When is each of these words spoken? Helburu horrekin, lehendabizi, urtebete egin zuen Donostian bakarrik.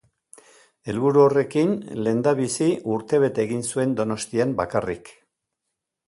Helburu 0.91 1.21
horrekin, 1.23 1.75
lehendabizi, 2.07 2.69
urtebete 2.95 3.45
egin 3.47 3.61
zuen 3.73 3.93
Donostian 3.99 4.55
bakarrik. 4.63 5.13